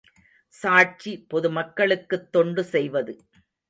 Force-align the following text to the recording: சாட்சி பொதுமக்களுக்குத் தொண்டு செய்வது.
சாட்சி 0.53 1.25
பொதுமக்களுக்குத் 1.29 2.31
தொண்டு 2.31 2.63
செய்வது. 2.63 3.15